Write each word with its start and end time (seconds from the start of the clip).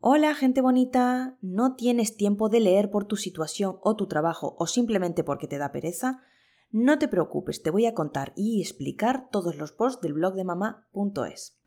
Hola, 0.00 0.36
gente 0.36 0.60
bonita. 0.60 1.36
¿No 1.42 1.74
tienes 1.74 2.16
tiempo 2.16 2.48
de 2.48 2.60
leer 2.60 2.88
por 2.88 3.06
tu 3.06 3.16
situación 3.16 3.78
o 3.82 3.96
tu 3.96 4.06
trabajo 4.06 4.54
o 4.56 4.68
simplemente 4.68 5.24
porque 5.24 5.48
te 5.48 5.58
da 5.58 5.72
pereza? 5.72 6.22
No 6.70 7.00
te 7.00 7.08
preocupes, 7.08 7.64
te 7.64 7.72
voy 7.72 7.84
a 7.86 7.94
contar 7.94 8.32
y 8.36 8.60
explicar 8.60 9.28
todos 9.32 9.56
los 9.56 9.72
posts 9.72 10.00
del 10.00 10.12
blog 10.12 10.34
de 10.34 10.44
mamá.es. 10.44 11.58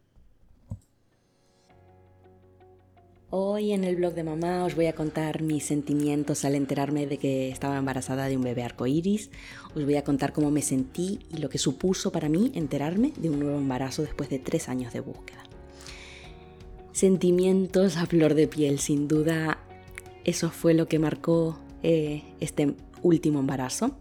Hoy 3.31 3.73
en 3.73 3.83
el 3.83 3.97
blog 3.97 4.13
de 4.13 4.23
mamá 4.23 4.63
os 4.63 4.77
voy 4.77 4.85
a 4.85 4.95
contar 4.95 5.41
mis 5.41 5.65
sentimientos 5.65 6.45
al 6.45 6.55
enterarme 6.55 7.07
de 7.07 7.17
que 7.17 7.49
estaba 7.49 7.77
embarazada 7.77 8.27
de 8.27 8.37
un 8.37 8.43
bebé 8.43 8.63
arcoíris. 8.63 9.29
Os 9.75 9.83
voy 9.83 9.97
a 9.97 10.05
contar 10.05 10.31
cómo 10.31 10.51
me 10.51 10.61
sentí 10.61 11.19
y 11.31 11.39
lo 11.39 11.49
que 11.49 11.57
supuso 11.57 12.13
para 12.13 12.29
mí 12.29 12.53
enterarme 12.55 13.11
de 13.17 13.29
un 13.29 13.39
nuevo 13.39 13.57
embarazo 13.57 14.03
después 14.03 14.29
de 14.29 14.39
tres 14.39 14.69
años 14.69 14.93
de 14.93 15.01
búsqueda 15.01 15.43
sentimientos 16.91 17.97
a 17.97 18.05
flor 18.05 18.33
de 18.33 18.47
piel, 18.47 18.79
sin 18.79 19.07
duda 19.07 19.57
eso 20.23 20.49
fue 20.49 20.73
lo 20.73 20.87
que 20.87 20.99
marcó 20.99 21.57
eh, 21.83 22.23
este 22.39 22.75
último 23.01 23.39
embarazo. 23.39 23.95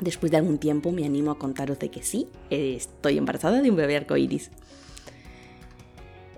Después 0.00 0.32
de 0.32 0.38
algún 0.38 0.58
tiempo 0.58 0.92
me 0.92 1.04
animo 1.04 1.30
a 1.30 1.38
contaros 1.38 1.78
de 1.78 1.90
que 1.90 2.02
sí, 2.02 2.26
estoy 2.48 3.18
embarazada 3.18 3.60
de 3.60 3.70
un 3.70 3.76
bebé 3.76 3.96
arcoíris. 3.96 4.50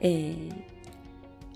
Eh, 0.01 0.49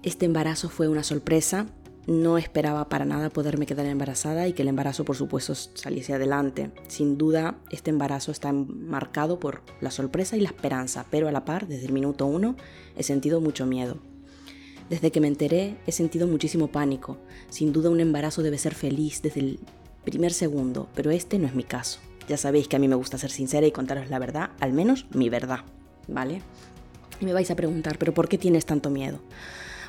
este 0.03 0.27
embarazo 0.27 0.69
fue 0.69 0.87
una 0.87 1.03
sorpresa, 1.03 1.67
no 2.07 2.39
esperaba 2.39 2.89
para 2.89 3.05
nada 3.05 3.31
poderme 3.31 3.67
quedar 3.67 3.87
embarazada 3.87 4.47
y 4.47 4.53
que 4.53 4.63
el 4.63 4.69
embarazo 4.69 5.05
por 5.05 5.17
supuesto 5.17 5.55
saliese 5.55 6.15
adelante. 6.15 6.71
Sin 6.89 7.19
duda 7.19 7.59
este 7.71 7.91
embarazo 7.91 8.31
está 8.31 8.53
marcado 8.53 9.41
por 9.41 9.63
la 9.81 9.91
sorpresa 9.91 10.37
y 10.37 10.41
la 10.41 10.49
esperanza, 10.49 11.07
pero 11.11 11.29
a 11.29 11.33
la 11.33 11.45
par, 11.45 11.67
desde 11.67 11.87
el 11.87 11.93
minuto 11.93 12.27
uno, 12.27 12.57
he 12.97 13.03
sentido 13.03 13.41
mucho 13.41 13.67
miedo. 13.67 13.99
Desde 14.89 15.11
que 15.11 15.21
me 15.21 15.27
enteré 15.27 15.77
he 15.87 15.93
sentido 15.93 16.29
muchísimo 16.29 16.69
pánico. 16.69 17.19
Sin 17.51 17.73
duda 17.73 17.91
un 17.91 18.01
embarazo 18.01 18.43
debe 18.43 18.59
ser 18.59 18.75
feliz 18.75 19.21
desde 19.21 19.41
el 19.41 19.61
primer 20.05 20.33
segundo, 20.33 20.89
pero 20.95 21.11
este 21.11 21.39
no 21.39 21.49
es 21.49 21.55
mi 21.55 21.65
caso. 21.65 21.99
Ya 22.29 22.37
sabéis 22.37 22.69
que 22.69 22.77
a 22.77 22.79
mí 22.79 22.87
me 22.87 22.95
gusta 22.95 23.19
ser 23.19 23.31
sincera 23.31 23.67
y 23.67 23.73
contaros 23.73 24.11
la 24.11 24.21
verdad, 24.21 24.51
al 24.61 24.73
menos 24.73 25.07
mi 25.13 25.29
verdad, 25.29 25.61
¿vale? 26.07 26.43
Y 27.21 27.25
me 27.25 27.33
vais 27.33 27.51
a 27.51 27.57
preguntar, 27.57 27.99
¿pero 27.99 28.15
por 28.15 28.29
qué 28.29 28.39
tienes 28.39 28.67
tanto 28.67 28.91
miedo? 28.91 29.21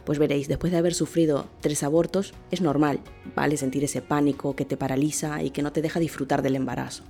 Pues 0.08 0.20
veréis, 0.20 0.48
después 0.48 0.72
de 0.72 0.78
haber 0.78 0.94
sufrido 0.94 1.48
tres 1.60 1.84
abortos, 1.84 2.34
es 2.50 2.62
normal, 2.62 3.02
¿vale? 3.36 3.58
Sentir 3.58 3.84
ese 3.84 4.02
pánico 4.02 4.56
que 4.56 4.64
te 4.64 4.78
paraliza 4.78 5.44
y 5.44 5.50
que 5.50 5.62
no 5.62 5.74
te 5.74 5.82
deja 5.82 6.00
disfrutar 6.00 6.42
del 6.42 6.56
embarazo. 6.56 7.04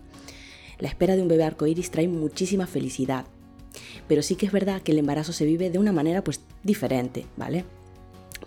La 0.79 0.87
espera 0.87 1.15
de 1.15 1.21
un 1.21 1.27
bebé 1.27 1.43
arcoíris 1.43 1.91
trae 1.91 2.07
muchísima 2.07 2.65
felicidad, 2.65 3.25
pero 4.07 4.23
sí 4.23 4.35
que 4.35 4.47
es 4.47 4.51
verdad 4.51 4.81
que 4.81 4.93
el 4.93 4.97
embarazo 4.97 5.31
se 5.31 5.45
vive 5.45 5.69
de 5.69 5.77
una 5.77 5.91
manera 5.91 6.23
pues 6.23 6.41
diferente, 6.63 7.27
¿vale? 7.35 7.65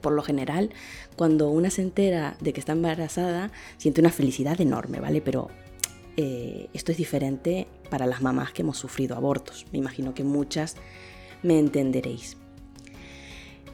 Por 0.01 0.15
lo 0.15 0.23
general, 0.25 0.71
cuando 1.15 1.49
una 1.49 1.71
se 1.71 1.83
entera 1.83 2.37
de 2.41 2.53
que 2.53 2.59
está 2.59 2.73
embarazada, 2.73 3.53
siente 3.77 4.01
una 4.01 4.11
felicidad 4.11 4.61
enorme, 4.61 4.99
¿vale? 4.99 5.21
Pero 5.21 5.47
eh, 6.17 6.67
esto 6.73 6.91
es 6.91 6.99
diferente 6.99 7.69
para 7.89 8.05
las 8.05 8.21
mamás 8.21 8.51
que 8.51 8.63
hemos 8.63 8.79
sufrido 8.79 9.15
abortos. 9.15 9.67
Me 9.71 9.79
imagino 9.79 10.13
que 10.13 10.25
muchas 10.25 10.75
me 11.45 11.57
entenderéis. 11.61 12.40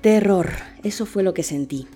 Terror, 0.07 0.51
eso 0.85 1.05
fue 1.05 1.25
lo 1.25 1.35
que 1.35 1.43
sentí. 1.43 1.89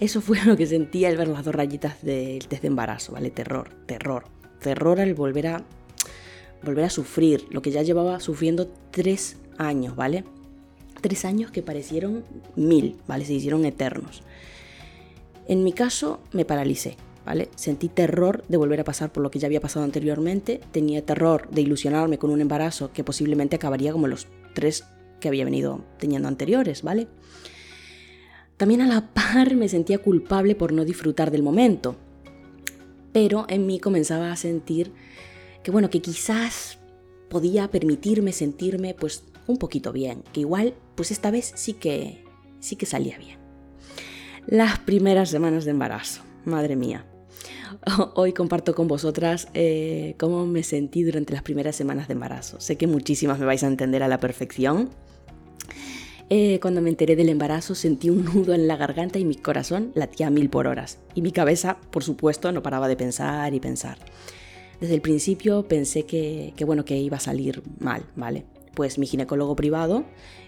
Eso 0.00 0.20
fue 0.20 0.36
lo 0.44 0.54
que 0.54 0.66
sentí 0.66 1.06
al 1.06 1.16
ver 1.16 1.28
las 1.28 1.46
dos 1.46 1.54
rayitas 1.54 2.02
del 2.02 2.46
test 2.46 2.60
de 2.60 2.68
embarazo, 2.68 3.12
¿vale? 3.12 3.30
Terror, 3.30 3.70
terror. 3.86 4.26
Terror 4.60 5.00
al 5.00 5.14
volver 5.14 5.46
a, 5.46 5.64
volver 6.62 6.84
a 6.84 6.90
sufrir 6.90 7.46
lo 7.48 7.62
que 7.62 7.70
ya 7.70 7.80
llevaba 7.80 8.20
sufriendo 8.20 8.68
tres 8.90 9.38
años, 9.56 9.96
¿vale? 9.96 10.24
Tres 11.00 11.24
años 11.24 11.50
que 11.50 11.62
parecieron 11.62 12.22
mil, 12.54 12.96
¿vale? 13.06 13.24
Se 13.24 13.32
hicieron 13.32 13.64
eternos. 13.64 14.22
En 15.46 15.64
mi 15.64 15.72
caso 15.72 16.20
me 16.32 16.44
paralicé, 16.44 16.98
¿vale? 17.24 17.48
Sentí 17.56 17.88
terror 17.88 18.44
de 18.46 18.58
volver 18.58 18.80
a 18.80 18.84
pasar 18.84 19.10
por 19.10 19.22
lo 19.22 19.30
que 19.30 19.38
ya 19.38 19.46
había 19.46 19.62
pasado 19.62 19.86
anteriormente, 19.86 20.60
tenía 20.70 21.00
terror 21.00 21.48
de 21.48 21.62
ilusionarme 21.62 22.18
con 22.18 22.28
un 22.28 22.42
embarazo 22.42 22.92
que 22.92 23.04
posiblemente 23.04 23.56
acabaría 23.56 23.92
como 23.92 24.06
los 24.06 24.26
tres 24.52 24.84
que 25.20 25.28
había 25.28 25.44
venido 25.44 25.84
teniendo 25.98 26.28
anteriores, 26.28 26.82
¿vale? 26.82 27.08
También 28.56 28.80
a 28.80 28.86
la 28.86 29.12
par 29.12 29.54
me 29.54 29.68
sentía 29.68 29.98
culpable 29.98 30.54
por 30.54 30.72
no 30.72 30.84
disfrutar 30.84 31.30
del 31.30 31.42
momento, 31.42 31.96
pero 33.12 33.46
en 33.48 33.66
mí 33.66 33.78
comenzaba 33.78 34.32
a 34.32 34.36
sentir 34.36 34.92
que 35.62 35.70
bueno, 35.70 35.90
que 35.90 36.00
quizás 36.00 36.78
podía 37.28 37.70
permitirme 37.70 38.32
sentirme 38.32 38.94
pues 38.94 39.24
un 39.46 39.58
poquito 39.58 39.92
bien, 39.92 40.22
que 40.32 40.40
igual, 40.40 40.74
pues 40.94 41.10
esta 41.10 41.30
vez 41.30 41.52
sí 41.54 41.74
que, 41.74 42.24
sí 42.60 42.76
que 42.76 42.86
salía 42.86 43.18
bien. 43.18 43.38
Las 44.46 44.78
primeras 44.78 45.30
semanas 45.30 45.64
de 45.64 45.72
embarazo, 45.72 46.22
madre 46.44 46.76
mía. 46.76 47.06
Hoy 48.14 48.32
comparto 48.32 48.74
con 48.74 48.88
vosotras 48.88 49.48
eh, 49.54 50.14
cómo 50.18 50.46
me 50.46 50.62
sentí 50.62 51.02
durante 51.02 51.32
las 51.32 51.42
primeras 51.42 51.76
semanas 51.76 52.08
de 52.08 52.14
embarazo. 52.14 52.60
Sé 52.60 52.76
que 52.76 52.86
muchísimas 52.86 53.38
me 53.38 53.46
vais 53.46 53.62
a 53.62 53.66
entender 53.66 54.02
a 54.02 54.08
la 54.08 54.20
perfección. 54.20 54.90
Eh, 56.30 56.58
cuando 56.60 56.82
me 56.82 56.90
enteré 56.90 57.16
del 57.16 57.30
embarazo 57.30 57.74
sentí 57.74 58.10
un 58.10 58.24
nudo 58.24 58.52
en 58.52 58.68
la 58.68 58.76
garganta 58.76 59.18
y 59.18 59.24
mi 59.24 59.34
corazón 59.34 59.92
latía 59.94 60.26
a 60.26 60.30
mil 60.30 60.50
por 60.50 60.66
horas. 60.66 60.98
Y 61.14 61.22
mi 61.22 61.32
cabeza, 61.32 61.78
por 61.90 62.04
supuesto, 62.04 62.52
no 62.52 62.62
paraba 62.62 62.88
de 62.88 62.96
pensar 62.96 63.54
y 63.54 63.60
pensar. 63.60 63.98
Desde 64.80 64.94
el 64.94 65.00
principio 65.00 65.66
pensé 65.66 66.04
que, 66.04 66.52
bueno, 66.64 66.84
que 66.84 66.96
iba 66.98 67.16
a 67.16 67.20
salir 67.20 67.62
mal, 67.80 68.04
¿vale? 68.14 68.44
pues 68.78 68.96
mi 68.96 69.08
ginecólogo 69.08 69.56
privado 69.56 70.04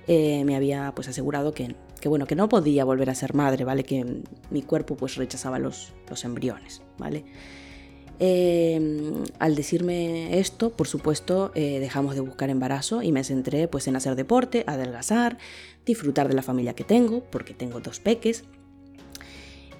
eh, 0.06 0.44
me 0.44 0.54
había 0.54 0.92
pues 0.94 1.08
asegurado 1.08 1.52
que, 1.52 1.74
bueno, 2.08 2.26
que 2.26 2.34
no 2.34 2.48
podía 2.48 2.84
volver 2.84 3.10
a 3.10 3.14
ser 3.14 3.34
madre, 3.34 3.64
¿vale? 3.64 3.84
Que 3.84 4.22
mi 4.50 4.62
cuerpo 4.62 4.96
pues 4.96 5.16
rechazaba 5.16 5.58
los, 5.58 5.92
los 6.08 6.24
embriones, 6.24 6.82
¿vale? 6.98 7.24
Em, 8.22 9.24
al 9.38 9.54
decirme 9.54 10.38
esto, 10.38 10.70
por 10.70 10.86
supuesto, 10.86 11.52
eh, 11.54 11.80
dejamos 11.80 12.14
de 12.14 12.20
buscar 12.20 12.50
embarazo 12.50 13.02
y 13.02 13.12
me 13.12 13.24
centré 13.24 13.66
pues 13.66 13.88
en 13.88 13.96
hacer 13.96 14.14
deporte, 14.14 14.62
adelgazar, 14.66 15.38
disfrutar 15.86 16.28
de 16.28 16.34
la 16.34 16.42
familia 16.42 16.74
que 16.74 16.84
tengo, 16.84 17.24
porque 17.30 17.54
tengo 17.54 17.80
dos 17.80 17.98
peques. 17.98 18.44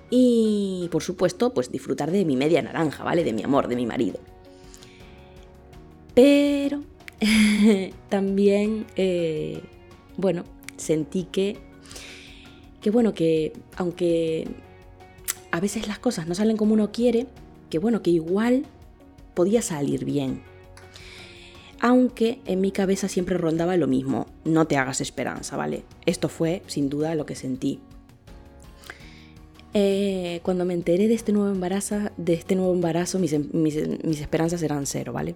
Y 0.08 0.88
por 0.90 1.02
supuesto, 1.02 1.52
pues 1.52 1.70
disfrutar 1.70 2.10
de 2.10 2.24
mi 2.24 2.36
media 2.36 2.62
naranja, 2.62 3.04
¿vale? 3.04 3.24
De 3.24 3.34
mi 3.34 3.42
amor, 3.42 3.68
de 3.68 3.76
mi 3.76 3.84
marido. 3.84 4.18
Pero 6.14 6.82
también, 8.08 8.86
eh, 8.96 9.60
bueno, 10.16 10.44
sentí 10.78 11.24
que, 11.24 11.58
que, 12.80 12.90
bueno, 12.90 13.14
que 13.14 13.52
aunque 13.76 14.48
a 15.50 15.60
veces 15.60 15.86
las 15.86 15.98
cosas 15.98 16.26
no 16.26 16.34
salen 16.34 16.56
como 16.56 16.74
uno 16.74 16.92
quiere, 16.92 17.26
que 17.68 17.78
bueno, 17.78 18.02
que 18.02 18.10
igual 18.10 18.66
podía 19.34 19.62
salir 19.62 20.04
bien. 20.04 20.42
Aunque 21.80 22.40
en 22.44 22.60
mi 22.60 22.72
cabeza 22.72 23.08
siempre 23.08 23.38
rondaba 23.38 23.76
lo 23.76 23.86
mismo, 23.86 24.26
no 24.44 24.66
te 24.66 24.76
hagas 24.76 25.00
esperanza, 25.00 25.56
¿vale? 25.56 25.84
Esto 26.04 26.28
fue 26.28 26.62
sin 26.66 26.90
duda 26.90 27.14
lo 27.14 27.24
que 27.24 27.34
sentí. 27.34 27.80
Eh, 29.72 30.40
cuando 30.42 30.64
me 30.64 30.74
enteré 30.74 31.08
de 31.08 31.14
este 31.14 31.32
nuevo 31.32 31.50
embarazo, 31.50 32.10
de 32.16 32.34
este 32.34 32.54
nuevo 32.56 32.74
embarazo 32.74 33.18
mis, 33.18 33.34
mis 33.54 34.20
esperanzas 34.20 34.62
eran 34.62 34.84
cero, 34.86 35.12
¿vale? 35.12 35.34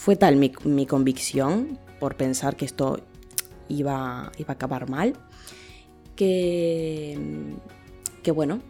Fue 0.00 0.16
tal 0.16 0.36
mi, 0.36 0.86
convicción 0.86 1.78
por 1.98 2.16
pensar 2.16 2.56
que 2.56 2.64
esto 2.64 3.00
iba, 3.68 4.32
iba 4.38 4.48
a 4.48 4.52
acabar 4.52 4.88
mal, 4.88 5.14
que, 6.20 7.16
que 8.22 8.30
bueno, 8.30 8.60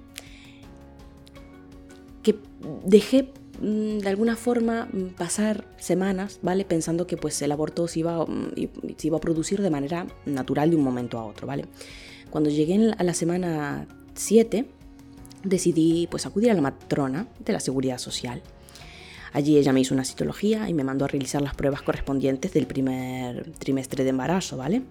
que 2.23 2.39
dejé 2.85 3.33
mm, 3.61 3.99
de 3.99 4.09
alguna 4.09 4.37
forma 4.37 4.89
mm, 4.93 5.17
pasar 5.17 5.65
semanas, 5.77 6.39
¿vale? 6.43 6.65
Pensando 6.65 7.09
que 7.09 7.17
pues 7.17 7.43
el 7.43 7.51
aborto 7.51 7.89
se 7.89 7.99
iba, 7.99 8.25
mm, 8.25 8.53
se 8.97 9.09
iba 9.09 9.17
a 9.17 9.21
producir 9.21 9.63
de 9.63 9.71
manera 9.71 10.07
natural 10.27 10.71
de 10.71 10.77
un 10.77 10.85
momento 10.85 11.19
a 11.19 11.25
otro, 11.25 11.49
¿vale? 11.49 11.65
Cuando 12.31 12.51
llegué 12.51 12.93
a 12.97 13.03
la 13.03 13.15
semana 13.15 13.89
7, 14.15 14.67
decidí 15.43 16.07
pues 16.09 16.27
acudir 16.27 16.53
a 16.53 16.55
la 16.55 16.63
matrona 16.63 17.27
de 17.45 17.53
la 17.53 17.59
seguridad 17.59 17.99
social 17.99 18.43
Allí 19.33 19.57
ella 19.57 19.73
me 19.73 19.81
hizo 19.81 19.95
una 19.95 20.05
citología 20.05 20.69
y 20.69 20.75
me 20.75 20.85
mandó 20.85 21.05
a 21.05 21.09
realizar 21.09 21.41
las 21.41 21.55
pruebas 21.55 21.83
correspondientes 21.83 22.53
del 22.53 22.67
primer 22.67 23.53
trimestre 23.59 24.03
de 24.05 24.11
embarazo, 24.11 24.57
¿vale? 24.57 24.83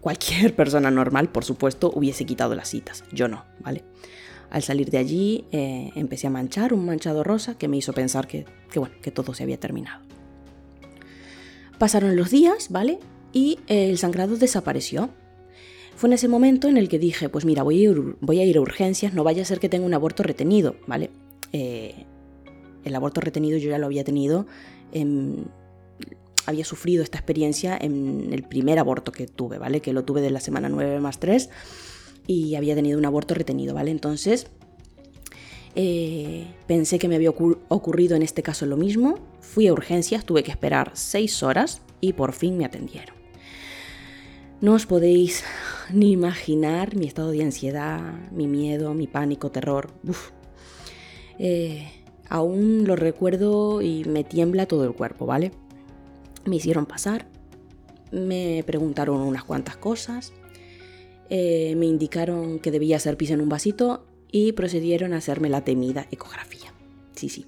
Cualquier 0.00 0.54
persona 0.56 0.90
normal, 0.90 1.28
por 1.28 1.44
supuesto, 1.44 1.92
hubiese 1.94 2.26
quitado 2.26 2.54
las 2.54 2.68
citas, 2.68 3.04
yo 3.12 3.28
no, 3.28 3.44
¿vale? 3.60 3.84
Al 4.50 4.62
salir 4.62 4.90
de 4.90 4.98
allí 4.98 5.44
eh, 5.52 5.90
empecé 5.94 6.26
a 6.26 6.30
manchar 6.30 6.72
un 6.72 6.84
manchado 6.84 7.24
rosa 7.24 7.58
que 7.58 7.68
me 7.68 7.76
hizo 7.76 7.92
pensar 7.92 8.26
que, 8.26 8.44
bueno, 8.74 8.94
que 9.02 9.10
todo 9.10 9.34
se 9.34 9.42
había 9.42 9.58
terminado. 9.58 10.04
Pasaron 11.78 12.16
los 12.16 12.30
días, 12.30 12.68
¿vale? 12.70 12.98
Y 13.32 13.58
el 13.66 13.98
sangrado 13.98 14.36
desapareció. 14.36 15.10
Fue 15.96 16.08
en 16.08 16.14
ese 16.14 16.28
momento 16.28 16.68
en 16.68 16.76
el 16.76 16.88
que 16.88 16.98
dije, 16.98 17.28
pues 17.28 17.44
mira, 17.44 17.62
voy 17.62 17.80
a 17.80 17.90
ir, 17.90 18.16
voy 18.20 18.40
a, 18.40 18.44
ir 18.44 18.56
a 18.56 18.60
urgencias, 18.60 19.14
no 19.14 19.24
vaya 19.24 19.42
a 19.42 19.44
ser 19.44 19.60
que 19.60 19.68
tenga 19.68 19.86
un 19.86 19.94
aborto 19.94 20.22
retenido, 20.22 20.76
¿vale? 20.86 21.10
Eh, 21.52 22.06
el 22.86 22.94
aborto 22.94 23.20
retenido 23.20 23.58
yo 23.58 23.70
ya 23.70 23.78
lo 23.78 23.86
había 23.86 24.04
tenido, 24.04 24.46
había 26.46 26.64
sufrido 26.64 27.02
esta 27.02 27.18
experiencia 27.18 27.76
en 27.80 28.32
el 28.32 28.42
primer 28.44 28.78
aborto 28.78 29.12
que 29.12 29.26
tuve, 29.26 29.58
¿vale? 29.58 29.80
Que 29.80 29.92
lo 29.92 30.04
tuve 30.04 30.20
de 30.20 30.30
la 30.30 30.40
semana 30.40 30.68
9 30.68 31.00
más 31.00 31.18
3 31.18 31.50
y 32.26 32.54
había 32.54 32.74
tenido 32.74 32.98
un 32.98 33.04
aborto 33.04 33.34
retenido, 33.34 33.74
¿vale? 33.74 33.90
Entonces 33.90 34.46
eh, 35.74 36.46
pensé 36.66 36.98
que 36.98 37.08
me 37.08 37.16
había 37.16 37.30
ocurrido 37.30 38.16
en 38.16 38.22
este 38.22 38.42
caso 38.42 38.64
lo 38.64 38.76
mismo, 38.76 39.18
fui 39.40 39.66
a 39.66 39.72
urgencias, 39.72 40.24
tuve 40.24 40.42
que 40.42 40.50
esperar 40.50 40.92
seis 40.94 41.42
horas 41.42 41.82
y 42.00 42.14
por 42.14 42.32
fin 42.32 42.56
me 42.56 42.64
atendieron. 42.64 43.16
No 44.60 44.72
os 44.74 44.86
podéis 44.86 45.44
ni 45.92 46.12
imaginar 46.12 46.96
mi 46.96 47.06
estado 47.06 47.30
de 47.30 47.42
ansiedad, 47.42 48.30
mi 48.30 48.46
miedo, 48.46 48.94
mi 48.94 49.06
pánico, 49.06 49.50
terror. 49.50 49.90
Eh, 51.38 51.90
aún 52.28 52.84
lo 52.86 52.96
recuerdo 52.96 53.82
y 53.82 54.04
me 54.04 54.24
tiembla 54.24 54.66
todo 54.66 54.84
el 54.84 54.92
cuerpo, 54.92 55.26
¿vale? 55.26 55.52
Me 56.44 56.56
hicieron 56.56 56.86
pasar, 56.86 57.28
me 58.12 58.62
preguntaron 58.66 59.20
unas 59.20 59.44
cuantas 59.44 59.76
cosas, 59.76 60.32
eh, 61.28 61.74
me 61.76 61.86
indicaron 61.86 62.58
que 62.58 62.70
debía 62.70 62.96
hacer 62.96 63.16
pis 63.16 63.30
en 63.30 63.40
un 63.40 63.48
vasito 63.48 64.06
y 64.30 64.52
procedieron 64.52 65.12
a 65.12 65.18
hacerme 65.18 65.48
la 65.48 65.62
temida 65.62 66.06
ecografía. 66.10 66.72
Sí, 67.14 67.28
sí. 67.28 67.46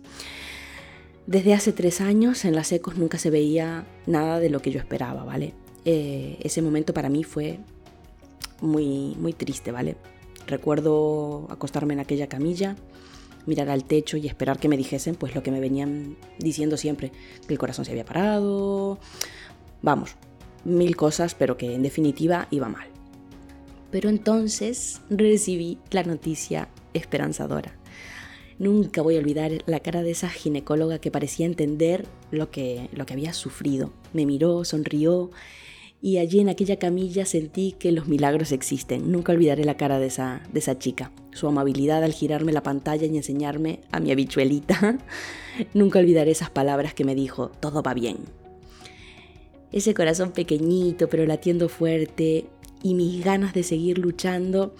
Desde 1.26 1.52
hace 1.52 1.72
tres 1.72 2.00
años 2.00 2.44
en 2.44 2.54
las 2.54 2.72
ecos 2.72 2.96
nunca 2.96 3.18
se 3.18 3.30
veía 3.30 3.86
nada 4.06 4.40
de 4.40 4.48
lo 4.48 4.60
que 4.60 4.70
yo 4.70 4.80
esperaba, 4.80 5.24
¿vale? 5.24 5.54
Eh, 5.84 6.38
ese 6.40 6.62
momento 6.62 6.94
para 6.94 7.10
mí 7.10 7.22
fue 7.22 7.60
muy, 8.60 9.14
muy 9.18 9.32
triste, 9.32 9.70
¿vale? 9.70 9.96
Recuerdo 10.46 11.46
acostarme 11.50 11.94
en 11.94 12.00
aquella 12.00 12.28
camilla, 12.28 12.76
mirar 13.48 13.70
al 13.70 13.84
techo 13.84 14.16
y 14.16 14.26
esperar 14.26 14.60
que 14.60 14.68
me 14.68 14.76
dijesen 14.76 15.14
pues 15.14 15.34
lo 15.34 15.42
que 15.42 15.50
me 15.50 15.58
venían 15.58 16.16
diciendo 16.38 16.76
siempre, 16.76 17.10
que 17.46 17.54
el 17.54 17.58
corazón 17.58 17.84
se 17.84 17.90
había 17.90 18.04
parado, 18.04 18.98
vamos, 19.82 20.14
mil 20.64 20.94
cosas, 20.94 21.34
pero 21.34 21.56
que 21.56 21.74
en 21.74 21.82
definitiva 21.82 22.46
iba 22.50 22.68
mal. 22.68 22.88
Pero 23.90 24.10
entonces 24.10 25.00
recibí 25.08 25.78
la 25.90 26.02
noticia 26.02 26.68
esperanzadora. 26.92 27.74
Nunca 28.58 29.02
voy 29.02 29.16
a 29.16 29.20
olvidar 29.20 29.52
la 29.66 29.80
cara 29.80 30.02
de 30.02 30.10
esa 30.10 30.28
ginecóloga 30.28 30.98
que 30.98 31.10
parecía 31.10 31.46
entender 31.46 32.06
lo 32.30 32.50
que, 32.50 32.88
lo 32.92 33.06
que 33.06 33.14
había 33.14 33.32
sufrido. 33.32 33.92
Me 34.12 34.26
miró, 34.26 34.64
sonrió 34.64 35.30
y 36.00 36.18
allí 36.18 36.40
en 36.40 36.48
aquella 36.48 36.78
camilla 36.78 37.24
sentí 37.26 37.72
que 37.72 37.92
los 37.92 38.06
milagros 38.06 38.52
existen. 38.52 39.10
Nunca 39.10 39.32
olvidaré 39.32 39.64
la 39.64 39.76
cara 39.76 39.98
de 39.98 40.06
esa, 40.06 40.42
de 40.52 40.60
esa 40.60 40.78
chica, 40.78 41.10
su 41.32 41.48
amabilidad 41.48 42.04
al 42.04 42.12
girarme 42.12 42.52
la 42.52 42.62
pantalla 42.62 43.06
y 43.06 43.16
enseñarme 43.16 43.80
a 43.90 44.00
mi 44.00 44.12
habichuelita. 44.12 44.98
Nunca 45.74 45.98
olvidaré 45.98 46.30
esas 46.30 46.50
palabras 46.50 46.94
que 46.94 47.04
me 47.04 47.14
dijo, 47.14 47.50
todo 47.60 47.82
va 47.82 47.94
bien. 47.94 48.18
Ese 49.72 49.92
corazón 49.92 50.32
pequeñito 50.32 51.08
pero 51.08 51.26
latiendo 51.26 51.68
fuerte, 51.68 52.46
y 52.82 52.94
mis 52.94 53.24
ganas 53.24 53.54
de 53.54 53.62
seguir 53.62 53.98
luchando 53.98 54.74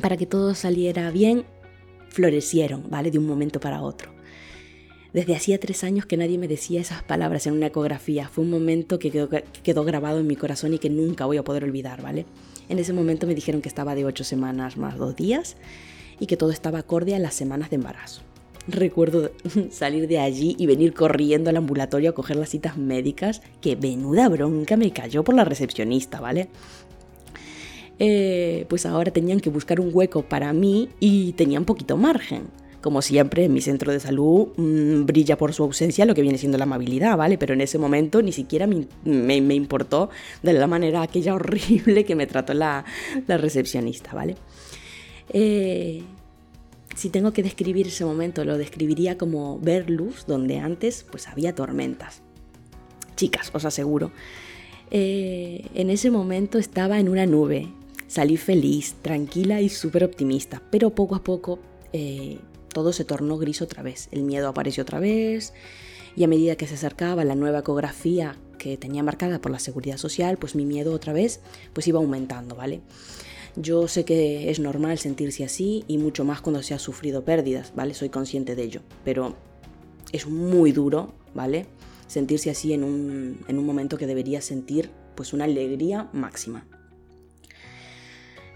para 0.00 0.16
que 0.16 0.26
todo 0.26 0.54
saliera 0.54 1.10
bien 1.10 1.44
florecieron, 2.08 2.84
¿vale? 2.90 3.10
De 3.10 3.18
un 3.18 3.26
momento 3.26 3.60
para 3.60 3.82
otro. 3.82 4.13
Desde 5.14 5.36
hacía 5.36 5.60
tres 5.60 5.84
años 5.84 6.06
que 6.06 6.16
nadie 6.16 6.38
me 6.38 6.48
decía 6.48 6.80
esas 6.80 7.04
palabras 7.04 7.46
en 7.46 7.52
una 7.52 7.66
ecografía. 7.66 8.28
Fue 8.28 8.42
un 8.42 8.50
momento 8.50 8.98
que 8.98 9.12
quedó, 9.62 9.84
grabado 9.84 10.18
en 10.18 10.26
mi 10.26 10.34
corazón 10.34 10.74
y 10.74 10.80
que 10.80 10.90
nunca 10.90 11.24
voy 11.24 11.36
a 11.36 11.44
poder 11.44 11.62
olvidar, 11.62 12.02
¿vale? 12.02 12.26
En 12.68 12.80
ese 12.80 12.92
momento 12.92 13.24
me 13.28 13.36
dijeron 13.36 13.62
que 13.62 13.68
estaba 13.68 13.94
de 13.94 14.04
ocho 14.04 14.24
semanas 14.24 14.76
más 14.76 14.98
dos 14.98 15.14
días 15.14 15.56
y 16.18 16.26
que 16.26 16.36
todo 16.36 16.50
estaba 16.50 16.80
acorde 16.80 17.14
a 17.14 17.20
las 17.20 17.32
semanas 17.32 17.70
de 17.70 17.76
embarazo. 17.76 18.22
Recuerdo 18.66 19.30
salir 19.70 20.08
de 20.08 20.18
allí 20.18 20.56
y 20.58 20.66
venir 20.66 20.94
corriendo 20.94 21.48
al 21.48 21.58
ambulatorio 21.58 22.10
a 22.10 22.14
coger 22.14 22.34
las 22.34 22.48
citas 22.48 22.76
médicas, 22.76 23.40
que 23.60 23.76
venuda 23.76 24.28
bronca 24.28 24.76
me 24.76 24.92
cayó 24.92 25.22
por 25.22 25.36
la 25.36 25.44
recepcionista, 25.44 26.20
¿vale? 26.20 26.48
Eh, 28.00 28.66
pues 28.68 28.84
ahora 28.84 29.12
tenían 29.12 29.38
que 29.38 29.50
buscar 29.50 29.78
un 29.78 29.90
hueco 29.92 30.22
para 30.22 30.52
mí 30.52 30.88
y 30.98 31.34
tenían 31.34 31.64
poquito 31.64 31.96
margen. 31.96 32.48
Como 32.84 33.00
siempre, 33.00 33.46
en 33.46 33.54
mi 33.54 33.62
centro 33.62 33.92
de 33.92 33.98
salud 33.98 34.48
mm, 34.58 35.06
brilla 35.06 35.38
por 35.38 35.54
su 35.54 35.62
ausencia 35.62 36.04
lo 36.04 36.14
que 36.14 36.20
viene 36.20 36.36
siendo 36.36 36.58
la 36.58 36.64
amabilidad, 36.64 37.16
¿vale? 37.16 37.38
Pero 37.38 37.54
en 37.54 37.62
ese 37.62 37.78
momento 37.78 38.20
ni 38.20 38.30
siquiera 38.30 38.66
me, 38.66 39.54
importó 39.54 40.10
de 40.42 40.52
la 40.52 40.66
manera 40.66 41.00
aquella 41.00 41.34
horrible 41.34 42.04
que 42.04 42.14
me 42.14 42.26
trató 42.26 42.52
la, 42.52 42.84
recepcionista, 43.26 44.12
¿vale? 44.12 44.36
Eh, 45.30 46.02
si 46.94 47.08
tengo 47.08 47.32
que 47.32 47.42
describir 47.42 47.86
ese 47.86 48.04
momento, 48.04 48.44
lo 48.44 48.58
describiría 48.58 49.16
como 49.16 49.58
ver 49.60 49.88
luz 49.88 50.26
donde 50.26 50.58
antes 50.58 51.06
pues 51.10 51.26
había 51.26 51.54
tormentas. 51.54 52.20
Chicas, 53.16 53.50
os 53.54 53.64
aseguro, 53.64 54.12
eh, 54.90 55.64
en 55.74 55.88
ese 55.88 56.10
momento 56.10 56.58
estaba 56.58 57.00
en 57.00 57.08
una 57.08 57.24
nube, 57.24 57.66
Salí 58.08 58.36
feliz, 58.36 58.94
tranquila 59.00 59.62
y 59.62 59.70
súper 59.70 60.04
optimista, 60.04 60.62
pero 60.70 60.90
poco 60.90 61.14
a 61.14 61.24
poco 61.24 61.58
eh, 61.94 62.38
todo 62.74 62.92
se 62.92 63.06
tornó 63.06 63.38
gris 63.38 63.62
otra 63.62 63.82
vez. 63.82 64.08
El 64.10 64.24
miedo 64.24 64.48
apareció 64.48 64.82
otra 64.82 65.00
vez 65.00 65.54
y 66.14 66.24
a 66.24 66.28
medida 66.28 66.56
que 66.56 66.66
se 66.66 66.74
acercaba 66.74 67.24
la 67.24 67.34
nueva 67.34 67.60
ecografía 67.60 68.36
que 68.58 68.76
tenía 68.76 69.02
marcada 69.02 69.40
por 69.40 69.50
la 69.50 69.58
seguridad 69.58 69.96
social, 69.96 70.36
pues 70.36 70.54
mi 70.54 70.66
miedo 70.66 70.92
otra 70.92 71.14
vez 71.14 71.40
pues 71.72 71.88
iba 71.88 71.98
aumentando, 71.98 72.54
¿vale? 72.54 72.82
Yo 73.56 73.88
sé 73.88 74.04
que 74.04 74.50
es 74.50 74.58
normal 74.58 74.98
sentirse 74.98 75.44
así 75.44 75.84
y 75.86 75.98
mucho 75.98 76.24
más 76.24 76.40
cuando 76.40 76.62
se 76.62 76.74
ha 76.74 76.78
sufrido 76.78 77.24
pérdidas, 77.24 77.72
¿vale? 77.74 77.94
Soy 77.94 78.10
consciente 78.10 78.54
de 78.54 78.64
ello, 78.64 78.80
pero 79.04 79.36
es 80.12 80.26
muy 80.26 80.72
duro, 80.72 81.14
¿vale? 81.34 81.66
Sentirse 82.08 82.50
así 82.50 82.72
en 82.72 82.84
un, 82.84 83.44
en 83.48 83.58
un 83.58 83.64
momento 83.64 83.96
que 83.96 84.06
debería 84.06 84.40
sentir 84.40 84.90
pues 85.14 85.32
una 85.32 85.44
alegría 85.44 86.10
máxima. 86.12 86.66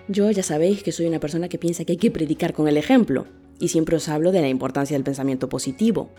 Yo 0.09 0.31
ya 0.31 0.43
sabéis 0.43 0.83
que 0.83 0.91
soy 0.91 1.07
una 1.07 1.21
persona 1.21 1.49
que 1.49 1.59
piensa 1.59 1.85
que 1.85 1.93
hay 1.93 1.99
que 1.99 2.11
predicar 2.11 2.53
con 2.53 2.67
el 2.67 2.77
ejemplo 2.77 3.27
y 3.59 3.69
siempre 3.69 3.97
os 3.97 4.09
hablo 4.09 4.33
de 4.33 4.41
la 4.41 4.49
importancia 4.49 4.97
del 4.97 5.05
pensamiento 5.05 5.49
positivo. 5.49 6.11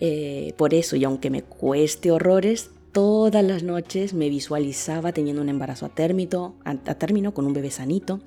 Eh, 0.00 0.54
por 0.56 0.74
eso, 0.74 0.96
y 0.96 1.04
aunque 1.04 1.30
me 1.30 1.42
cueste 1.42 2.10
horrores, 2.10 2.70
todas 2.92 3.44
las 3.44 3.62
noches 3.62 4.14
me 4.14 4.28
visualizaba 4.28 5.12
teniendo 5.12 5.42
un 5.42 5.48
embarazo 5.48 5.86
a 5.86 5.88
término, 5.88 6.56
a, 6.64 6.74
término 6.76 7.32
con 7.34 7.46
un 7.46 7.52
bebé 7.52 7.70
sanito. 7.70 8.20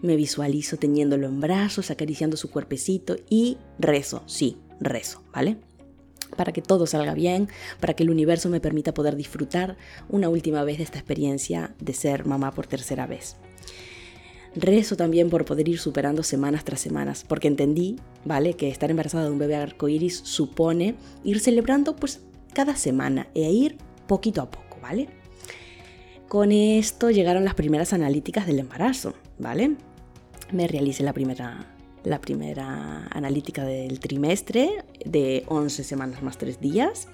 Me 0.00 0.16
visualizo 0.16 0.76
teniéndolo 0.76 1.26
en 1.26 1.40
brazos, 1.40 1.90
acariciando 1.90 2.36
su 2.36 2.50
cuerpecito 2.50 3.16
y 3.28 3.58
rezo, 3.78 4.22
sí, 4.26 4.56
rezo, 4.80 5.22
¿vale? 5.32 5.58
Para 6.36 6.52
que 6.52 6.62
todo 6.62 6.86
salga 6.86 7.14
bien, 7.14 7.48
para 7.78 7.94
que 7.94 8.02
el 8.02 8.10
universo 8.10 8.48
me 8.48 8.60
permita 8.60 8.94
poder 8.94 9.14
disfrutar 9.14 9.76
una 10.08 10.28
última 10.28 10.64
vez 10.64 10.78
de 10.78 10.84
esta 10.84 10.98
experiencia 10.98 11.74
de 11.78 11.92
ser 11.92 12.26
mamá 12.26 12.52
por 12.52 12.66
tercera 12.66 13.06
vez. 13.06 13.36
Rezo 14.54 14.96
también 14.96 15.30
por 15.30 15.44
poder 15.44 15.68
ir 15.68 15.78
superando 15.78 16.22
semanas 16.22 16.64
tras 16.64 16.80
semanas, 16.80 17.24
porque 17.26 17.48
entendí, 17.48 17.96
¿vale? 18.24 18.54
Que 18.54 18.68
estar 18.68 18.90
embarazada 18.90 19.24
de 19.24 19.30
un 19.30 19.38
bebé 19.38 19.56
arcoíris 19.56 20.18
supone 20.24 20.94
ir 21.24 21.40
celebrando 21.40 21.96
pues 21.96 22.20
cada 22.52 22.76
semana 22.76 23.28
e 23.34 23.50
ir 23.50 23.78
poquito 24.06 24.42
a 24.42 24.50
poco, 24.50 24.78
¿vale? 24.82 25.08
Con 26.28 26.52
esto 26.52 27.10
llegaron 27.10 27.44
las 27.44 27.54
primeras 27.54 27.92
analíticas 27.92 28.46
del 28.46 28.58
embarazo, 28.58 29.14
¿vale? 29.38 29.76
Me 30.50 30.66
realicé 30.66 31.02
la 31.02 31.14
primera, 31.14 31.74
la 32.04 32.20
primera 32.20 33.06
analítica 33.10 33.64
del 33.64 34.00
trimestre 34.00 34.84
de 35.04 35.44
11 35.48 35.82
semanas 35.82 36.22
más 36.22 36.36
3 36.36 36.60
días 36.60 37.08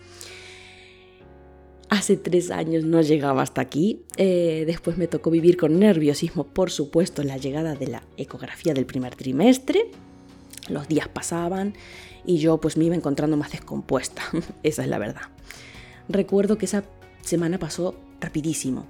Hace 1.90 2.16
tres 2.18 2.50
años 2.50 2.84
no 2.84 3.00
llegaba 3.00 3.42
hasta 3.42 3.62
aquí. 3.62 4.02
Eh, 4.16 4.64
después 4.66 4.98
me 4.98 5.06
tocó 5.06 5.30
vivir 5.30 5.56
con 5.56 5.78
nerviosismo, 5.78 6.44
por 6.44 6.70
supuesto, 6.70 7.22
la 7.22 7.38
llegada 7.38 7.74
de 7.74 7.86
la 7.86 8.02
ecografía 8.16 8.74
del 8.74 8.84
primer 8.84 9.14
trimestre. 9.14 9.90
Los 10.68 10.86
días 10.86 11.08
pasaban 11.08 11.74
y 12.26 12.38
yo 12.38 12.58
pues 12.58 12.76
me 12.76 12.84
iba 12.84 12.94
encontrando 12.94 13.36
más 13.38 13.52
descompuesta. 13.52 14.22
Esa 14.62 14.82
es 14.82 14.88
la 14.88 14.98
verdad. 14.98 15.22
Recuerdo 16.08 16.58
que 16.58 16.66
esa 16.66 16.84
semana 17.22 17.58
pasó 17.58 17.94
rapidísimo. 18.20 18.86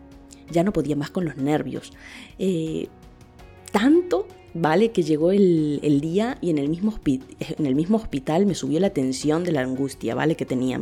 Ya 0.51 0.65
no 0.65 0.73
podía 0.73 0.97
más 0.97 1.11
con 1.11 1.25
los 1.25 1.37
nervios. 1.37 1.93
Eh, 2.39 2.89
tanto 3.73 4.27
¿vale? 4.55 4.91
Que 4.91 5.03
llegó 5.03 5.33
el, 5.33 6.01
día 6.01 6.39
y 6.41 6.51
en 6.51 6.59
el, 6.59 6.69
mismo 6.69 6.95
en 7.05 7.67
el 7.67 7.75
mismo 7.75 7.97
hospital 7.97 8.47
me 8.47 8.55
subió 8.55 8.81
la 8.81 8.91
tensión 8.91 9.45
de 9.45 9.53
la 9.53 9.63
angustia, 9.63 10.15
¿vale? 10.15 10.37
Que 10.37 10.45
tenía, 10.45 10.79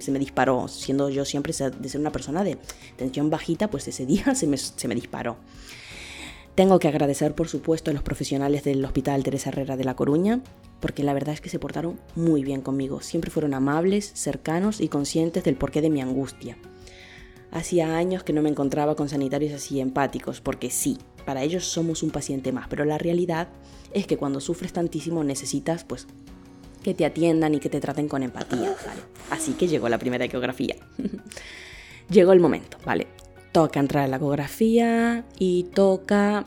se 0.00 0.10
me 0.10 0.18
disparó, 0.18 0.68
siendo 0.68 1.10
yo 1.10 1.24
siempre 1.24 1.52
de 1.52 1.88
ser 1.88 2.00
una 2.00 2.12
persona 2.12 2.44
de 2.44 2.58
tensión 2.96 3.30
bajita, 3.30 3.68
pues 3.68 3.88
ese 3.88 4.06
día 4.06 4.34
se 4.34 4.46
me, 4.46 4.56
se 4.56 4.88
me 4.88 4.94
disparó. 4.94 5.36
Tengo 6.54 6.80
que 6.80 6.88
agradecer, 6.88 7.36
por 7.36 7.46
supuesto, 7.46 7.92
a 7.92 7.94
los 7.94 8.02
profesionales 8.02 8.64
del 8.64 8.84
Hospital 8.84 9.22
Teresa 9.22 9.50
Herrera 9.50 9.76
de 9.76 9.84
La 9.84 9.94
Coruña, 9.94 10.40
porque 10.80 11.04
la 11.04 11.14
verdad 11.14 11.34
es 11.34 11.40
que 11.40 11.50
se 11.50 11.60
portaron 11.60 12.00
muy 12.16 12.42
bien 12.42 12.62
conmigo. 12.62 13.00
Siempre 13.00 13.30
fueron 13.30 13.54
amables, 13.54 14.10
cercanos 14.14 14.80
y 14.80 14.88
conscientes 14.88 15.44
del 15.44 15.54
porqué 15.54 15.82
de 15.82 15.90
mi 15.90 16.00
angustia. 16.00 16.58
Hacía 17.52 17.96
años 17.96 18.24
que 18.24 18.32
no 18.32 18.42
me 18.42 18.50
encontraba 18.50 18.96
con 18.96 19.08
sanitarios 19.08 19.52
así 19.52 19.80
empáticos, 19.80 20.40
porque 20.40 20.68
sí, 20.70 20.98
para 21.28 21.42
ellos 21.42 21.66
somos 21.66 22.02
un 22.02 22.08
paciente 22.08 22.52
más, 22.52 22.68
pero 22.68 22.86
la 22.86 22.96
realidad 22.96 23.48
es 23.92 24.06
que 24.06 24.16
cuando 24.16 24.40
sufres 24.40 24.72
tantísimo 24.72 25.22
necesitas 25.24 25.84
pues 25.84 26.06
que 26.82 26.94
te 26.94 27.04
atiendan 27.04 27.54
y 27.54 27.60
que 27.60 27.68
te 27.68 27.82
traten 27.82 28.08
con 28.08 28.22
empatía, 28.22 28.74
Así 29.28 29.52
que 29.52 29.68
llegó 29.68 29.90
la 29.90 29.98
primera 29.98 30.24
ecografía. 30.24 30.76
llegó 32.10 32.32
el 32.32 32.40
momento, 32.40 32.78
¿vale? 32.82 33.08
Toca 33.52 33.78
entrar 33.78 34.04
a 34.04 34.08
la 34.08 34.16
ecografía 34.16 35.26
y 35.38 35.64
toca 35.64 36.46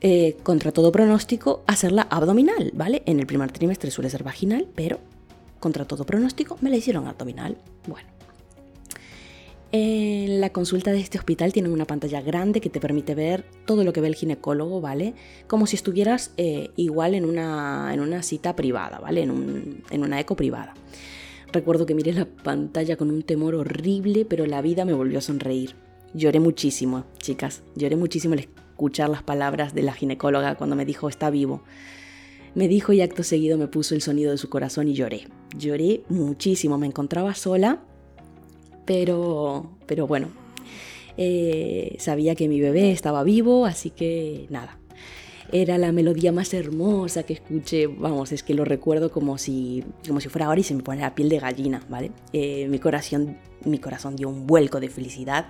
eh, 0.00 0.38
contra 0.42 0.72
todo 0.72 0.90
pronóstico, 0.90 1.62
hacerla 1.66 2.06
abdominal, 2.08 2.72
¿vale? 2.72 3.02
En 3.04 3.20
el 3.20 3.26
primer 3.26 3.52
trimestre 3.52 3.90
suele 3.90 4.08
ser 4.08 4.22
vaginal, 4.22 4.66
pero 4.74 5.00
contra 5.60 5.84
todo 5.84 6.06
pronóstico 6.06 6.56
me 6.62 6.70
la 6.70 6.76
hicieron 6.76 7.08
abdominal. 7.08 7.58
Bueno. 7.86 8.08
En 9.72 10.40
la 10.40 10.50
consulta 10.50 10.92
de 10.92 11.00
este 11.00 11.18
hospital 11.18 11.52
tienen 11.52 11.72
una 11.72 11.86
pantalla 11.86 12.20
grande 12.20 12.60
que 12.60 12.70
te 12.70 12.80
permite 12.80 13.14
ver 13.14 13.44
todo 13.64 13.82
lo 13.84 13.92
que 13.92 14.00
ve 14.00 14.08
el 14.08 14.14
ginecólogo, 14.14 14.80
¿vale? 14.80 15.14
Como 15.48 15.66
si 15.66 15.76
estuvieras 15.76 16.32
eh, 16.36 16.70
igual 16.76 17.14
en 17.14 17.24
una, 17.24 17.90
en 17.92 18.00
una 18.00 18.22
cita 18.22 18.54
privada, 18.54 19.00
¿vale? 19.00 19.22
En, 19.22 19.82
en 19.90 20.02
una 20.02 20.20
eco 20.20 20.36
privada. 20.36 20.74
Recuerdo 21.52 21.84
que 21.84 21.94
miré 21.94 22.12
la 22.12 22.26
pantalla 22.26 22.96
con 22.96 23.10
un 23.10 23.22
temor 23.22 23.54
horrible, 23.54 24.24
pero 24.24 24.46
la 24.46 24.62
vida 24.62 24.84
me 24.84 24.92
volvió 24.92 25.18
a 25.18 25.22
sonreír. 25.22 25.74
Lloré 26.14 26.38
muchísimo, 26.38 27.04
chicas, 27.18 27.62
lloré 27.74 27.96
muchísimo 27.96 28.34
al 28.34 28.40
escuchar 28.40 29.08
las 29.08 29.22
palabras 29.22 29.74
de 29.74 29.82
la 29.82 29.94
ginecóloga 29.94 30.54
cuando 30.56 30.76
me 30.76 30.84
dijo 30.84 31.08
está 31.08 31.28
vivo. 31.30 31.62
Me 32.54 32.68
dijo 32.68 32.92
y 32.92 33.02
acto 33.02 33.22
seguido 33.22 33.58
me 33.58 33.68
puso 33.68 33.94
el 33.94 34.00
sonido 34.00 34.30
de 34.30 34.38
su 34.38 34.48
corazón 34.48 34.88
y 34.88 34.94
lloré. 34.94 35.28
Lloré 35.58 36.04
muchísimo, 36.08 36.78
me 36.78 36.86
encontraba 36.86 37.34
sola, 37.34 37.82
pero, 38.86 39.70
pero 39.86 40.06
bueno, 40.06 40.28
eh, 41.18 41.96
sabía 41.98 42.34
que 42.34 42.48
mi 42.48 42.60
bebé 42.60 42.90
estaba 42.90 43.22
vivo, 43.24 43.66
así 43.66 43.90
que 43.90 44.46
nada. 44.48 44.78
Era 45.52 45.78
la 45.78 45.92
melodía 45.92 46.32
más 46.32 46.52
hermosa 46.54 47.22
que 47.22 47.34
escuché, 47.34 47.86
vamos, 47.86 48.32
es 48.32 48.42
que 48.42 48.54
lo 48.54 48.64
recuerdo 48.64 49.12
como 49.12 49.38
si, 49.38 49.84
como 50.06 50.20
si 50.20 50.28
fuera 50.28 50.46
ahora 50.46 50.60
y 50.60 50.64
se 50.64 50.74
me 50.74 50.82
pone 50.82 51.00
la 51.00 51.14
piel 51.14 51.28
de 51.28 51.38
gallina, 51.38 51.82
¿vale? 51.88 52.10
Eh, 52.32 52.66
mi, 52.68 52.80
corazón, 52.80 53.38
mi 53.64 53.78
corazón 53.78 54.16
dio 54.16 54.28
un 54.28 54.46
vuelco 54.46 54.80
de 54.80 54.88
felicidad 54.88 55.46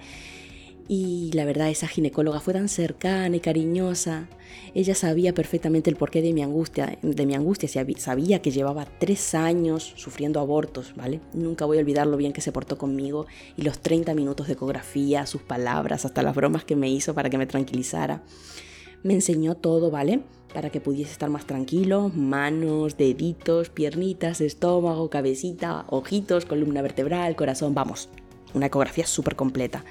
y 0.88 1.32
la 1.32 1.44
verdad, 1.44 1.68
esa 1.68 1.88
ginecóloga 1.88 2.40
fue 2.40 2.54
tan 2.54 2.68
cercana 2.68 3.36
y 3.36 3.40
cariñosa. 3.40 4.28
Ella 4.74 4.94
sabía 4.94 5.34
perfectamente 5.34 5.90
el 5.90 5.96
porqué 5.96 6.22
de 6.22 6.32
mi 6.32 6.42
angustia, 6.42 6.98
de 7.02 7.26
mi 7.26 7.34
angustia. 7.34 7.68
Sabía 7.98 8.40
que 8.40 8.50
llevaba 8.50 8.86
tres 8.98 9.34
años 9.34 9.94
sufriendo 9.96 10.38
abortos, 10.38 10.92
¿vale? 10.96 11.20
Nunca 11.32 11.64
voy 11.64 11.78
a 11.78 11.80
olvidar 11.80 12.06
lo 12.06 12.16
bien 12.16 12.32
que 12.32 12.40
se 12.40 12.52
portó 12.52 12.78
conmigo 12.78 13.26
y 13.56 13.62
los 13.62 13.80
30 13.80 14.14
minutos 14.14 14.46
de 14.46 14.52
ecografía, 14.52 15.26
sus 15.26 15.42
palabras, 15.42 16.04
hasta 16.04 16.22
las 16.22 16.34
bromas 16.34 16.64
que 16.64 16.76
me 16.76 16.88
hizo 16.88 17.14
para 17.14 17.30
que 17.30 17.38
me 17.38 17.46
tranquilizara. 17.46 18.22
Me 19.02 19.14
enseñó 19.14 19.56
todo, 19.56 19.90
¿vale? 19.90 20.20
Para 20.54 20.70
que 20.70 20.80
pudiese 20.80 21.12
estar 21.12 21.30
más 21.30 21.46
tranquilo, 21.46 22.10
manos, 22.14 22.96
deditos, 22.96 23.70
piernitas, 23.70 24.40
estómago, 24.40 25.10
cabecita, 25.10 25.84
ojitos, 25.88 26.44
columna 26.44 26.82
vertebral, 26.82 27.34
corazón, 27.34 27.74
vamos, 27.74 28.08
una 28.54 28.66
ecografía 28.66 29.06
súper 29.06 29.36
completa. 29.36 29.84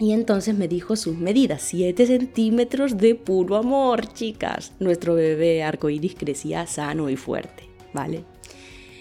Y 0.00 0.12
entonces 0.12 0.56
me 0.56 0.66
dijo 0.66 0.96
sus 0.96 1.18
medidas, 1.18 1.60
7 1.60 2.06
centímetros 2.06 2.96
de 2.96 3.14
puro 3.14 3.56
amor, 3.56 4.10
chicas. 4.14 4.72
Nuestro 4.80 5.14
bebé 5.14 5.62
arcoíris 5.62 6.14
crecía 6.14 6.66
sano 6.66 7.10
y 7.10 7.16
fuerte, 7.16 7.64
¿vale? 7.92 8.24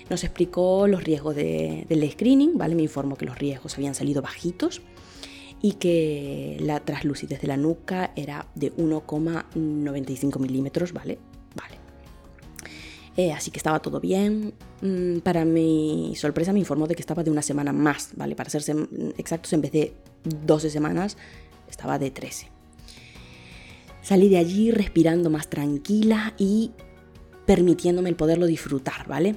Nos 0.09 0.25
explicó 0.25 0.87
los 0.87 1.05
riesgos 1.05 1.37
del 1.37 2.11
screening, 2.11 2.57
¿vale? 2.57 2.75
Me 2.75 2.83
informó 2.83 3.15
que 3.15 3.25
los 3.25 3.39
riesgos 3.39 3.77
habían 3.77 3.95
salido 3.95 4.21
bajitos 4.21 4.81
y 5.61 5.73
que 5.73 6.57
la 6.59 6.81
traslucidez 6.81 7.39
de 7.39 7.47
la 7.47 7.55
nuca 7.55 8.11
era 8.17 8.47
de 8.55 8.75
1,95 8.75 10.37
milímetros, 10.37 10.91
¿vale? 10.91 11.17
Eh, 13.19 13.33
así 13.33 13.51
que 13.51 13.57
estaba 13.57 13.81
todo 13.81 13.99
bien. 13.99 14.53
Mm, 14.81 15.17
para 15.19 15.43
mi 15.43 16.13
sorpresa 16.15 16.53
me 16.53 16.59
informó 16.59 16.87
de 16.87 16.95
que 16.95 17.01
estaba 17.01 17.21
de 17.21 17.29
una 17.29 17.41
semana 17.41 17.73
más, 17.73 18.11
¿vale? 18.15 18.33
Para 18.33 18.49
ser 18.49 18.63
exactos, 19.17 19.51
en 19.51 19.59
vez 19.59 19.73
de 19.73 19.93
12 20.23 20.69
semanas, 20.69 21.17
estaba 21.69 21.99
de 21.99 22.11
13. 22.11 22.47
Salí 24.01 24.29
de 24.29 24.37
allí 24.37 24.71
respirando 24.71 25.29
más 25.29 25.49
tranquila 25.49 26.33
y 26.37 26.71
permitiéndome 27.45 28.07
el 28.07 28.15
poderlo 28.15 28.45
disfrutar, 28.45 29.05
¿vale? 29.05 29.35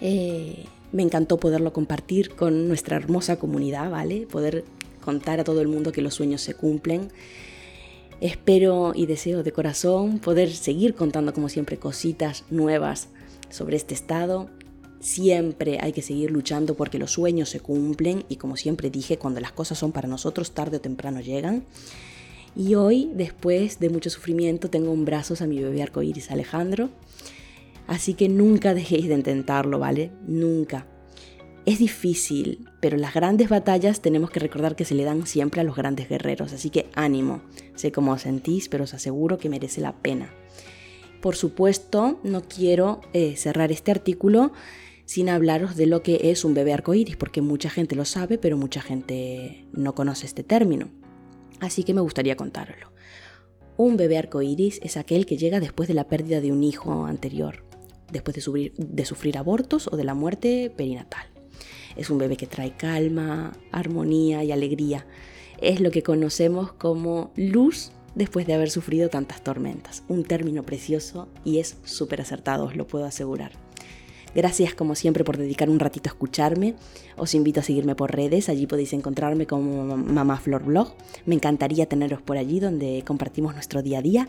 Eh, 0.00 0.64
me 0.90 1.02
encantó 1.02 1.36
poderlo 1.36 1.74
compartir 1.74 2.34
con 2.36 2.68
nuestra 2.68 2.96
hermosa 2.96 3.38
comunidad, 3.38 3.90
¿vale? 3.90 4.26
Poder 4.26 4.64
contar 5.04 5.40
a 5.40 5.44
todo 5.44 5.60
el 5.60 5.68
mundo 5.68 5.92
que 5.92 6.00
los 6.00 6.14
sueños 6.14 6.40
se 6.40 6.54
cumplen. 6.54 7.12
Espero 8.20 8.92
y 8.94 9.06
deseo 9.06 9.42
de 9.42 9.52
corazón 9.52 10.18
poder 10.18 10.50
seguir 10.52 10.94
contando 10.94 11.32
como 11.32 11.48
siempre 11.48 11.78
cositas 11.78 12.44
nuevas 12.50 13.08
sobre 13.50 13.76
este 13.76 13.94
estado 13.94 14.50
Siempre 15.00 15.78
hay 15.80 15.92
que 15.92 16.02
seguir 16.02 16.30
luchando 16.32 16.74
porque 16.74 16.98
los 16.98 17.12
sueños 17.12 17.48
se 17.50 17.60
cumplen 17.60 18.24
y 18.28 18.36
como 18.36 18.56
siempre 18.56 18.90
dije, 18.90 19.16
cuando 19.16 19.40
las 19.40 19.52
cosas 19.52 19.78
son 19.78 19.92
para 19.92 20.08
nosotros, 20.08 20.52
tarde 20.52 20.78
o 20.78 20.80
temprano 20.80 21.20
llegan. 21.20 21.64
Y 22.56 22.74
hoy, 22.74 23.10
después 23.14 23.78
de 23.78 23.90
mucho 23.90 24.10
sufrimiento, 24.10 24.70
tengo 24.70 24.92
en 24.92 25.04
brazos 25.04 25.40
a 25.40 25.46
mi 25.46 25.60
bebé 25.60 25.82
arcoíris 25.82 26.32
Alejandro. 26.32 26.90
Así 27.86 28.14
que 28.14 28.28
nunca 28.28 28.74
dejéis 28.74 29.06
de 29.06 29.14
intentarlo, 29.14 29.78
¿vale? 29.78 30.10
Nunca. 30.26 30.86
Es 31.68 31.78
difícil, 31.78 32.66
pero 32.80 32.96
las 32.96 33.12
grandes 33.12 33.50
batallas 33.50 34.00
tenemos 34.00 34.30
que 34.30 34.40
recordar 34.40 34.74
que 34.74 34.86
se 34.86 34.94
le 34.94 35.04
dan 35.04 35.26
siempre 35.26 35.60
a 35.60 35.64
los 35.64 35.76
grandes 35.76 36.08
guerreros. 36.08 36.54
Así 36.54 36.70
que 36.70 36.88
ánimo. 36.94 37.42
Sé 37.74 37.92
cómo 37.92 38.12
os 38.12 38.22
sentís, 38.22 38.70
pero 38.70 38.84
os 38.84 38.94
aseguro 38.94 39.36
que 39.36 39.50
merece 39.50 39.82
la 39.82 39.92
pena. 39.92 40.32
Por 41.20 41.36
supuesto, 41.36 42.20
no 42.22 42.40
quiero 42.40 43.02
eh, 43.12 43.36
cerrar 43.36 43.70
este 43.70 43.90
artículo 43.90 44.54
sin 45.04 45.28
hablaros 45.28 45.76
de 45.76 45.84
lo 45.84 46.02
que 46.02 46.30
es 46.30 46.42
un 46.42 46.54
bebé 46.54 46.72
arcoíris, 46.72 47.18
porque 47.18 47.42
mucha 47.42 47.68
gente 47.68 47.96
lo 47.96 48.06
sabe, 48.06 48.38
pero 48.38 48.56
mucha 48.56 48.80
gente 48.80 49.66
no 49.70 49.94
conoce 49.94 50.24
este 50.24 50.44
término. 50.44 50.88
Así 51.60 51.84
que 51.84 51.92
me 51.92 52.00
gustaría 52.00 52.34
contároslo. 52.34 52.94
Un 53.76 53.98
bebé 53.98 54.16
arcoíris 54.16 54.80
es 54.82 54.96
aquel 54.96 55.26
que 55.26 55.36
llega 55.36 55.60
después 55.60 55.86
de 55.86 55.94
la 55.94 56.08
pérdida 56.08 56.40
de 56.40 56.50
un 56.50 56.64
hijo 56.64 57.04
anterior, 57.04 57.62
después 58.10 58.42
de 58.42 58.72
de 58.74 59.04
sufrir 59.04 59.36
abortos 59.36 59.86
o 59.92 59.98
de 59.98 60.04
la 60.04 60.14
muerte 60.14 60.72
perinatal. 60.74 61.37
Es 61.96 62.10
un 62.10 62.18
bebé 62.18 62.36
que 62.36 62.46
trae 62.46 62.76
calma, 62.76 63.52
armonía 63.72 64.44
y 64.44 64.52
alegría. 64.52 65.06
Es 65.60 65.80
lo 65.80 65.90
que 65.90 66.02
conocemos 66.02 66.72
como 66.72 67.32
luz 67.36 67.90
después 68.14 68.46
de 68.46 68.54
haber 68.54 68.70
sufrido 68.70 69.08
tantas 69.08 69.42
tormentas. 69.42 70.02
Un 70.08 70.24
término 70.24 70.62
precioso 70.62 71.28
y 71.44 71.58
es 71.58 71.76
súper 71.84 72.20
acertado, 72.20 72.64
os 72.66 72.76
lo 72.76 72.86
puedo 72.86 73.04
asegurar. 73.04 73.52
Gracias 74.34 74.74
como 74.74 74.94
siempre 74.94 75.24
por 75.24 75.36
dedicar 75.36 75.70
un 75.70 75.80
ratito 75.80 76.10
a 76.10 76.12
escucharme. 76.12 76.74
Os 77.16 77.34
invito 77.34 77.60
a 77.60 77.62
seguirme 77.62 77.94
por 77.94 78.14
redes, 78.14 78.48
allí 78.48 78.66
podéis 78.66 78.92
encontrarme 78.92 79.46
como 79.46 79.96
Mamá 79.96 80.36
Flor 80.38 80.64
Blog. 80.64 80.94
Me 81.26 81.34
encantaría 81.34 81.86
teneros 81.86 82.20
por 82.20 82.36
allí 82.36 82.60
donde 82.60 83.02
compartimos 83.06 83.54
nuestro 83.54 83.82
día 83.82 83.98
a 83.98 84.02
día 84.02 84.28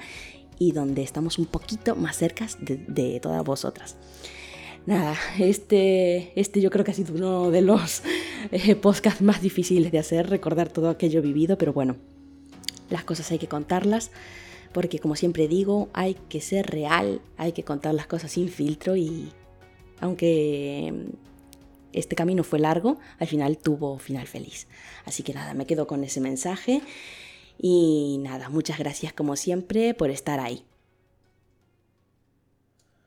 y 0.58 0.72
donde 0.72 1.04
estamos 1.04 1.38
un 1.38 1.46
poquito 1.46 1.96
más 1.96 2.18
cerca 2.18 2.48
de, 2.60 3.20
todas 3.20 3.44
vosotras. 3.44 3.98
Nada, 4.86 5.16
este, 5.38 6.32
este 6.40 6.62
yo 6.62 6.72
creo 6.72 6.84
que 6.84 6.92
ha 6.92 6.96
sido 6.96 7.14
uno 7.14 7.52
de 7.52 7.62
los 7.62 8.02
eh, 8.52 8.76
podcasts 8.76 9.22
más 9.22 9.42
difíciles 9.42 9.92
de 9.92 10.00
hacer, 10.00 10.30
recordar 10.30 10.70
todo 10.70 10.90
aquello 10.90 11.22
vivido, 11.22 11.58
pero 11.58 11.74
bueno, 11.74 11.98
las 12.90 13.04
cosas 13.04 13.32
hay 13.32 13.38
que 13.38 13.48
contarlas 13.48 14.12
porque 14.74 15.00
como 15.00 15.16
siempre 15.16 15.48
digo, 15.48 15.90
hay 15.94 16.16
que 16.30 16.42
ser 16.42 16.68
real, 16.68 17.22
hay 17.38 17.52
que 17.54 17.64
contar 17.64 17.94
las 17.94 18.08
cosas 18.08 18.32
sin 18.32 18.50
filtro 18.50 18.96
y 18.96 19.30
aunque 20.00 20.94
este 21.92 22.16
camino 22.16 22.44
fue 22.44 22.60
largo, 22.60 23.00
al 23.18 23.28
final 23.28 23.58
tuvo 23.58 23.98
final 23.98 24.28
feliz. 24.28 24.68
Así 25.06 25.24
que 25.24 25.34
nada, 25.34 25.54
me 25.54 25.66
quedo 25.66 25.88
con 25.88 26.04
ese 26.04 26.22
mensaje 26.22 26.82
y 27.58 28.20
nada, 28.22 28.50
muchas 28.50 28.78
gracias 28.80 29.14
como 29.14 29.36
siempre 29.36 29.94
por 29.94 30.10
estar 30.12 30.40
ahí. 30.40 30.64